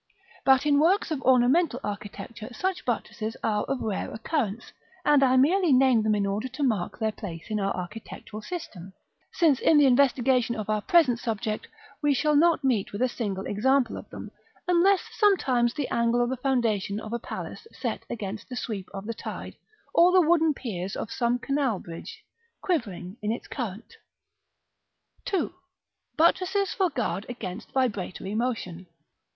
[0.43, 4.73] But in works of ornamental architecture such buttresses are of rare occurrence;
[5.05, 8.93] and I merely name them in order to mark their place in our architectural system,
[9.31, 11.67] since in the investigation of our present subject
[12.01, 14.31] we shall not meet with a single example of them,
[14.67, 19.05] unless sometimes the angle of the foundation of a palace set against the sweep of
[19.05, 19.55] the tide,
[19.93, 22.25] or the wooden piers of some canal bridge
[22.63, 23.97] quivering in its current.§
[25.47, 25.51] IV.
[25.51, 25.53] 2.
[26.17, 28.87] Buttresses for guard against vibratory motion.